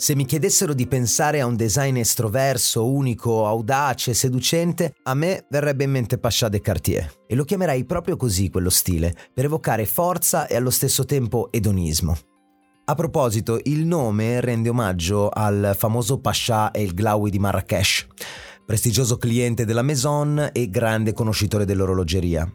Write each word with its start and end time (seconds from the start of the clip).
Se 0.00 0.14
mi 0.14 0.24
chiedessero 0.24 0.72
di 0.72 0.86
pensare 0.86 1.42
a 1.42 1.46
un 1.46 1.56
design 1.56 1.98
estroverso, 1.98 2.90
unico, 2.90 3.46
audace, 3.46 4.14
seducente, 4.14 4.94
a 5.02 5.12
me 5.12 5.44
verrebbe 5.50 5.84
in 5.84 5.90
mente 5.90 6.16
Pasha 6.16 6.48
de 6.48 6.62
Cartier. 6.62 7.12
E 7.26 7.34
lo 7.34 7.44
chiamerei 7.44 7.84
proprio 7.84 8.16
così 8.16 8.48
quello 8.48 8.70
stile, 8.70 9.14
per 9.34 9.44
evocare 9.44 9.84
forza 9.84 10.46
e 10.46 10.56
allo 10.56 10.70
stesso 10.70 11.04
tempo 11.04 11.52
edonismo. 11.52 12.16
A 12.86 12.94
proposito, 12.94 13.60
il 13.64 13.84
nome 13.84 14.40
rende 14.40 14.70
omaggio 14.70 15.28
al 15.28 15.74
famoso 15.76 16.18
Pasha 16.18 16.70
El 16.72 16.94
Glaoui 16.94 17.28
di 17.28 17.38
Marrakesh, 17.38 18.06
prestigioso 18.64 19.18
cliente 19.18 19.66
della 19.66 19.82
Maison 19.82 20.48
e 20.50 20.70
grande 20.70 21.12
conoscitore 21.12 21.66
dell'orologeria. 21.66 22.50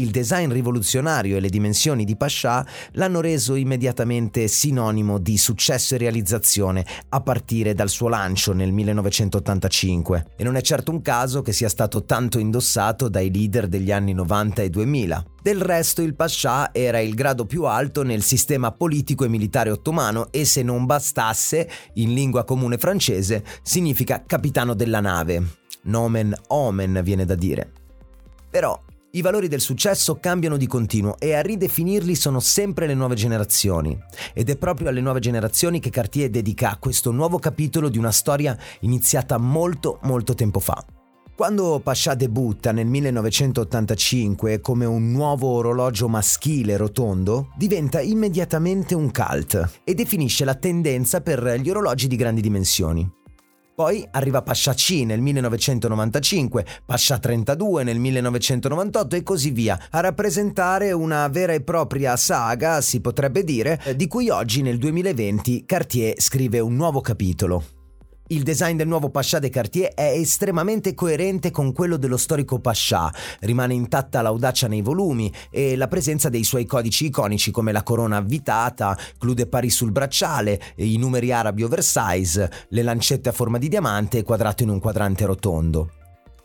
Il 0.00 0.08
design 0.08 0.50
rivoluzionario 0.50 1.36
e 1.36 1.40
le 1.40 1.50
dimensioni 1.50 2.06
di 2.06 2.16
Pasha 2.16 2.66
l'hanno 2.92 3.20
reso 3.20 3.54
immediatamente 3.54 4.48
sinonimo 4.48 5.18
di 5.18 5.36
successo 5.36 5.94
e 5.94 5.98
realizzazione 5.98 6.86
a 7.10 7.20
partire 7.20 7.74
dal 7.74 7.90
suo 7.90 8.08
lancio 8.08 8.54
nel 8.54 8.72
1985 8.72 10.28
e 10.36 10.42
non 10.42 10.56
è 10.56 10.62
certo 10.62 10.90
un 10.90 11.02
caso 11.02 11.42
che 11.42 11.52
sia 11.52 11.68
stato 11.68 12.06
tanto 12.06 12.38
indossato 12.38 13.10
dai 13.10 13.30
leader 13.30 13.68
degli 13.68 13.92
anni 13.92 14.14
90 14.14 14.62
e 14.62 14.70
2000. 14.70 15.24
Del 15.42 15.60
resto 15.60 16.00
il 16.00 16.14
Pasha 16.14 16.72
era 16.72 16.98
il 17.00 17.14
grado 17.14 17.44
più 17.44 17.64
alto 17.64 18.02
nel 18.02 18.22
sistema 18.22 18.72
politico 18.72 19.26
e 19.26 19.28
militare 19.28 19.70
ottomano 19.70 20.32
e 20.32 20.46
se 20.46 20.62
non 20.62 20.86
bastasse, 20.86 21.68
in 21.94 22.14
lingua 22.14 22.44
comune 22.44 22.78
francese, 22.78 23.44
significa 23.60 24.24
capitano 24.26 24.72
della 24.72 25.00
nave. 25.00 25.58
Nomen 25.82 26.34
omen 26.46 27.02
viene 27.04 27.26
da 27.26 27.34
dire. 27.34 27.70
Però 28.48 28.80
i 29.12 29.22
valori 29.22 29.48
del 29.48 29.60
successo 29.60 30.18
cambiano 30.20 30.56
di 30.56 30.68
continuo 30.68 31.16
e 31.18 31.34
a 31.34 31.40
ridefinirli 31.40 32.14
sono 32.14 32.38
sempre 32.38 32.86
le 32.86 32.94
nuove 32.94 33.16
generazioni. 33.16 33.98
Ed 34.32 34.50
è 34.50 34.56
proprio 34.56 34.88
alle 34.88 35.00
nuove 35.00 35.18
generazioni 35.18 35.80
che 35.80 35.90
Cartier 35.90 36.30
dedica 36.30 36.76
questo 36.78 37.10
nuovo 37.10 37.38
capitolo 37.38 37.88
di 37.88 37.98
una 37.98 38.12
storia 38.12 38.56
iniziata 38.80 39.36
molto 39.38 39.98
molto 40.02 40.34
tempo 40.34 40.60
fa. 40.60 40.84
Quando 41.34 41.80
Pasha 41.82 42.14
debutta 42.14 42.70
nel 42.70 42.86
1985 42.86 44.60
come 44.60 44.84
un 44.84 45.10
nuovo 45.10 45.48
orologio 45.48 46.06
maschile 46.06 46.76
rotondo, 46.76 47.48
diventa 47.56 48.00
immediatamente 48.00 48.94
un 48.94 49.10
cult 49.10 49.80
e 49.82 49.94
definisce 49.94 50.44
la 50.44 50.54
tendenza 50.54 51.22
per 51.22 51.58
gli 51.58 51.70
orologi 51.70 52.08
di 52.08 52.16
grandi 52.16 52.42
dimensioni. 52.42 53.19
Poi 53.80 54.06
arriva 54.10 54.42
Pasha 54.42 54.74
C 54.74 55.04
nel 55.06 55.22
1995, 55.22 56.66
Pasha 56.84 57.18
32 57.18 57.82
nel 57.82 57.98
1998 57.98 59.16
e 59.16 59.22
così 59.22 59.52
via, 59.52 59.86
a 59.88 60.00
rappresentare 60.00 60.92
una 60.92 61.26
vera 61.28 61.54
e 61.54 61.62
propria 61.62 62.14
saga, 62.16 62.82
si 62.82 63.00
potrebbe 63.00 63.42
dire, 63.42 63.80
di 63.96 64.06
cui 64.06 64.28
oggi 64.28 64.60
nel 64.60 64.76
2020 64.76 65.64
Cartier 65.64 66.20
scrive 66.20 66.60
un 66.60 66.74
nuovo 66.76 67.00
capitolo. 67.00 67.79
Il 68.32 68.44
design 68.44 68.76
del 68.76 68.86
nuovo 68.86 69.10
Pasha 69.10 69.40
de 69.40 69.50
Cartier 69.50 69.92
è 69.92 70.12
estremamente 70.12 70.94
coerente 70.94 71.50
con 71.50 71.72
quello 71.72 71.96
dello 71.96 72.16
storico 72.16 72.60
Pasha, 72.60 73.12
rimane 73.40 73.74
intatta 73.74 74.22
l'audacia 74.22 74.68
nei 74.68 74.82
volumi 74.82 75.32
e 75.50 75.74
la 75.74 75.88
presenza 75.88 76.28
dei 76.28 76.44
suoi 76.44 76.64
codici 76.64 77.06
iconici 77.06 77.50
come 77.50 77.72
la 77.72 77.82
corona 77.82 78.18
avvitata, 78.18 78.96
clou 79.18 79.34
de 79.34 79.48
Paris 79.48 79.74
sul 79.74 79.90
bracciale, 79.90 80.60
i 80.76 80.96
numeri 80.96 81.32
arabi 81.32 81.64
oversize, 81.64 82.48
le 82.68 82.82
lancette 82.84 83.30
a 83.30 83.32
forma 83.32 83.58
di 83.58 83.68
diamante 83.68 84.22
quadrato 84.22 84.62
in 84.62 84.68
un 84.68 84.78
quadrante 84.78 85.26
rotondo. 85.26 85.90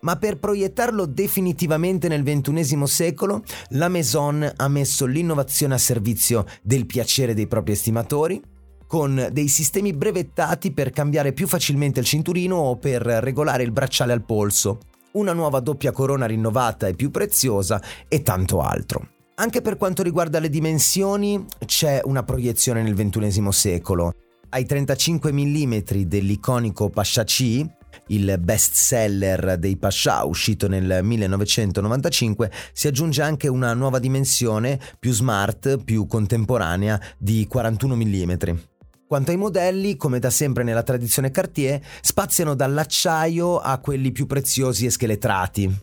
Ma 0.01 0.15
per 0.15 0.39
proiettarlo 0.39 1.05
definitivamente 1.05 2.07
nel 2.07 2.23
XXI 2.23 2.87
secolo, 2.87 3.43
la 3.69 3.89
Maison 3.89 4.53
ha 4.55 4.67
messo 4.69 5.05
l'innovazione 5.05 5.75
a 5.75 5.79
servizio 5.79 6.47
del 6.63 6.87
piacere 6.87 7.35
dei 7.35 7.45
propri 7.45 7.73
estimatori, 7.73 8.41
con 8.87 9.29
dei 9.31 9.47
sistemi 9.47 9.93
brevettati 9.93 10.71
per 10.71 10.91
cambiare 10.91 11.33
più 11.33 11.47
facilmente 11.47 11.99
il 11.99 12.05
cinturino 12.05 12.55
o 12.55 12.77
per 12.77 13.01
regolare 13.01 13.63
il 13.63 13.71
bracciale 13.71 14.13
al 14.13 14.23
polso, 14.23 14.79
una 15.13 15.33
nuova 15.33 15.59
doppia 15.59 15.91
corona 15.91 16.25
rinnovata 16.25 16.87
e 16.87 16.93
più 16.93 17.11
preziosa 17.11 17.81
e 18.07 18.21
tanto 18.21 18.61
altro. 18.61 19.09
Anche 19.35 19.61
per 19.61 19.75
quanto 19.75 20.01
riguarda 20.01 20.39
le 20.39 20.49
dimensioni 20.49 21.45
c'è 21.65 22.01
una 22.05 22.23
proiezione 22.23 22.81
nel 22.81 22.93
XXI 22.93 23.51
secolo. 23.51 24.13
Ai 24.49 24.65
35 24.65 25.33
mm 25.33 25.75
dell'iconico 26.05 26.89
Pasha 26.89 27.25
C, 27.25 27.65
il 28.07 28.37
best 28.39 28.73
seller 28.73 29.57
dei 29.57 29.75
Pasha 29.75 30.23
uscito 30.23 30.69
nel 30.69 30.99
1995, 31.03 32.51
si 32.71 32.87
aggiunge 32.87 33.21
anche 33.21 33.49
una 33.49 33.73
nuova 33.73 33.99
dimensione 33.99 34.79
più 34.97 35.11
smart, 35.11 35.83
più 35.83 36.07
contemporanea 36.07 37.01
di 37.17 37.45
41 37.45 37.95
mm. 37.95 38.33
Quanto 39.15 39.31
ai 39.31 39.39
modelli, 39.39 39.95
come 39.95 40.19
da 40.19 40.29
sempre 40.29 40.65
nella 40.65 40.83
tradizione 40.83 41.31
Cartier, 41.31 41.81
spaziano 42.01 42.53
dall'acciaio 42.53 43.59
a 43.59 43.77
quelli 43.77 44.11
più 44.11 44.25
preziosi 44.25 44.85
e 44.85 44.89
scheletrati. 44.89 45.73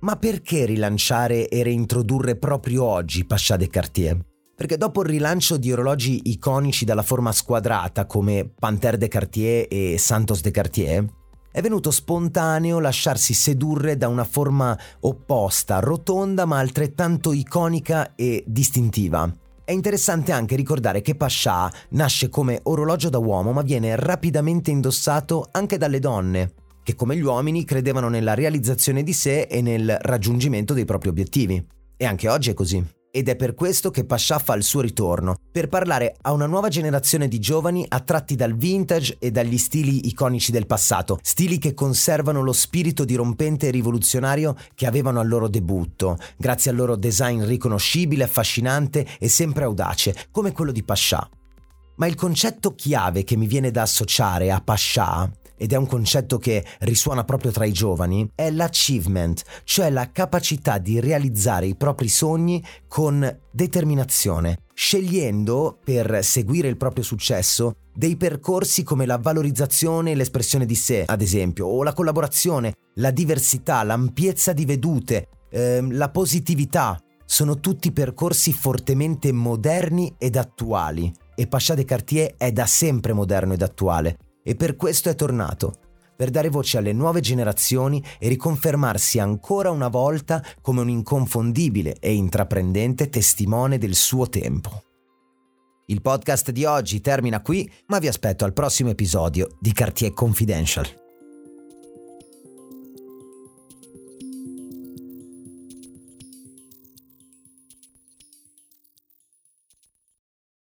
Ma 0.00 0.16
perché 0.16 0.66
rilanciare 0.66 1.48
e 1.48 1.62
reintrodurre 1.62 2.36
proprio 2.36 2.84
oggi 2.84 3.24
Pasha 3.24 3.56
de 3.56 3.68
Cartier? 3.68 4.22
Perché 4.54 4.76
dopo 4.76 5.00
il 5.00 5.08
rilancio 5.08 5.56
di 5.56 5.72
orologi 5.72 6.20
iconici 6.24 6.84
dalla 6.84 7.00
forma 7.00 7.32
squadrata 7.32 8.04
come 8.04 8.52
Panthère 8.58 8.98
de 8.98 9.08
Cartier 9.08 9.66
e 9.70 9.96
Santos 9.96 10.42
de 10.42 10.50
Cartier, 10.50 11.02
è 11.50 11.62
venuto 11.62 11.90
spontaneo 11.90 12.78
lasciarsi 12.78 13.32
sedurre 13.32 13.96
da 13.96 14.08
una 14.08 14.24
forma 14.24 14.78
opposta, 15.00 15.78
rotonda 15.78 16.44
ma 16.44 16.58
altrettanto 16.58 17.32
iconica 17.32 18.14
e 18.16 18.44
distintiva. 18.46 19.32
È 19.64 19.70
interessante 19.70 20.32
anche 20.32 20.56
ricordare 20.56 21.02
che 21.02 21.14
Pasha 21.14 21.72
nasce 21.90 22.28
come 22.28 22.58
orologio 22.64 23.08
da 23.08 23.18
uomo 23.18 23.52
ma 23.52 23.62
viene 23.62 23.94
rapidamente 23.94 24.72
indossato 24.72 25.48
anche 25.52 25.78
dalle 25.78 26.00
donne, 26.00 26.52
che 26.82 26.96
come 26.96 27.16
gli 27.16 27.22
uomini 27.22 27.64
credevano 27.64 28.08
nella 28.08 28.34
realizzazione 28.34 29.04
di 29.04 29.12
sé 29.12 29.42
e 29.42 29.62
nel 29.62 29.96
raggiungimento 30.00 30.74
dei 30.74 30.84
propri 30.84 31.10
obiettivi. 31.10 31.64
E 31.96 32.04
anche 32.04 32.28
oggi 32.28 32.50
è 32.50 32.54
così. 32.54 32.84
Ed 33.14 33.28
è 33.28 33.36
per 33.36 33.52
questo 33.52 33.90
che 33.90 34.06
Pasha 34.06 34.38
fa 34.38 34.54
il 34.54 34.62
suo 34.62 34.80
ritorno, 34.80 35.36
per 35.52 35.68
parlare 35.68 36.16
a 36.22 36.32
una 36.32 36.46
nuova 36.46 36.68
generazione 36.68 37.28
di 37.28 37.38
giovani 37.38 37.84
attratti 37.86 38.36
dal 38.36 38.56
vintage 38.56 39.16
e 39.18 39.30
dagli 39.30 39.58
stili 39.58 40.08
iconici 40.08 40.50
del 40.50 40.64
passato, 40.64 41.18
stili 41.20 41.58
che 41.58 41.74
conservano 41.74 42.40
lo 42.40 42.54
spirito 42.54 43.04
dirompente 43.04 43.68
e 43.68 43.70
rivoluzionario 43.70 44.56
che 44.74 44.86
avevano 44.86 45.20
al 45.20 45.28
loro 45.28 45.48
debutto, 45.48 46.16
grazie 46.38 46.70
al 46.70 46.78
loro 46.78 46.96
design 46.96 47.44
riconoscibile, 47.44 48.24
affascinante 48.24 49.06
e 49.18 49.28
sempre 49.28 49.64
audace, 49.64 50.28
come 50.30 50.52
quello 50.52 50.72
di 50.72 50.82
Pasha. 50.82 51.28
Ma 51.96 52.06
il 52.06 52.14
concetto 52.14 52.74
chiave 52.74 53.24
che 53.24 53.36
mi 53.36 53.46
viene 53.46 53.70
da 53.70 53.82
associare 53.82 54.50
a 54.50 54.62
Pasha 54.62 55.30
ed 55.62 55.72
è 55.72 55.76
un 55.76 55.86
concetto 55.86 56.38
che 56.38 56.64
risuona 56.80 57.22
proprio 57.22 57.52
tra 57.52 57.64
i 57.64 57.70
giovani, 57.70 58.28
è 58.34 58.50
l'achievement, 58.50 59.44
cioè 59.62 59.90
la 59.90 60.10
capacità 60.10 60.78
di 60.78 60.98
realizzare 60.98 61.66
i 61.66 61.76
propri 61.76 62.08
sogni 62.08 62.60
con 62.88 63.38
determinazione, 63.48 64.56
scegliendo 64.74 65.78
per 65.84 66.24
seguire 66.24 66.66
il 66.66 66.76
proprio 66.76 67.04
successo 67.04 67.76
dei 67.94 68.16
percorsi 68.16 68.82
come 68.82 69.06
la 69.06 69.18
valorizzazione 69.18 70.10
e 70.10 70.14
l'espressione 70.16 70.66
di 70.66 70.74
sé, 70.74 71.04
ad 71.06 71.22
esempio, 71.22 71.66
o 71.66 71.84
la 71.84 71.92
collaborazione, 71.92 72.74
la 72.94 73.12
diversità, 73.12 73.84
l'ampiezza 73.84 74.52
di 74.52 74.64
vedute, 74.64 75.28
ehm, 75.48 75.92
la 75.92 76.10
positività. 76.10 76.98
Sono 77.24 77.60
tutti 77.60 77.92
percorsi 77.92 78.52
fortemente 78.52 79.30
moderni 79.30 80.12
ed 80.18 80.34
attuali 80.34 81.12
e 81.36 81.46
Pasha 81.46 81.74
de 81.74 81.84
Cartier 81.84 82.34
è 82.36 82.50
da 82.50 82.66
sempre 82.66 83.12
moderno 83.12 83.52
ed 83.52 83.62
attuale 83.62 84.16
e 84.42 84.54
per 84.54 84.76
questo 84.76 85.08
è 85.08 85.14
tornato, 85.14 85.74
per 86.16 86.30
dare 86.30 86.50
voce 86.50 86.78
alle 86.78 86.92
nuove 86.92 87.20
generazioni 87.20 88.02
e 88.18 88.28
riconfermarsi 88.28 89.18
ancora 89.18 89.70
una 89.70 89.88
volta 89.88 90.42
come 90.60 90.80
un 90.80 90.88
inconfondibile 90.88 91.96
e 91.98 92.12
intraprendente 92.14 93.08
testimone 93.08 93.78
del 93.78 93.94
suo 93.94 94.28
tempo. 94.28 94.82
Il 95.86 96.00
podcast 96.00 96.50
di 96.52 96.64
oggi 96.64 97.00
termina 97.00 97.42
qui, 97.42 97.70
ma 97.86 97.98
vi 97.98 98.06
aspetto 98.06 98.44
al 98.44 98.52
prossimo 98.52 98.90
episodio 98.90 99.56
di 99.60 99.72
Cartier 99.72 100.12
Confidential. 100.12 101.01